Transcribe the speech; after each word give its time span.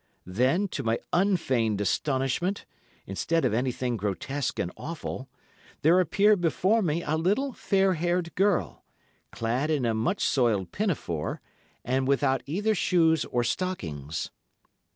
Then, 0.25 0.67
to 0.69 0.81
my 0.81 0.97
unfeigned 1.13 1.79
astonishment, 1.79 2.65
instead 3.05 3.45
of 3.45 3.53
anything 3.53 3.97
grotesque 3.97 4.57
and 4.57 4.71
awful, 4.75 5.29
there 5.83 5.99
appeared 5.99 6.41
before 6.41 6.81
me 6.81 7.03
a 7.03 7.15
little 7.17 7.53
fair 7.53 7.93
haired 7.93 8.33
girl, 8.33 8.83
clad 9.31 9.69
in 9.69 9.85
a 9.85 9.93
much 9.93 10.25
soiled 10.25 10.71
pinafore 10.71 11.39
and 11.85 12.07
without 12.07 12.41
either 12.47 12.73
shoes 12.73 13.25
or 13.25 13.43
stockings. 13.43 14.31